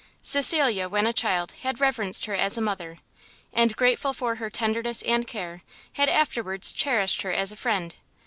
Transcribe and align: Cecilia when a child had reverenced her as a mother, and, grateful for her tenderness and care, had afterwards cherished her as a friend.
Cecilia 0.23 0.89
when 0.89 1.05
a 1.05 1.13
child 1.13 1.51
had 1.61 1.79
reverenced 1.79 2.25
her 2.25 2.33
as 2.33 2.57
a 2.57 2.61
mother, 2.61 2.97
and, 3.53 3.75
grateful 3.75 4.13
for 4.13 4.37
her 4.37 4.49
tenderness 4.49 5.03
and 5.03 5.27
care, 5.27 5.61
had 5.93 6.09
afterwards 6.09 6.73
cherished 6.73 7.21
her 7.21 7.31
as 7.31 7.51
a 7.51 7.55
friend. 7.55 7.93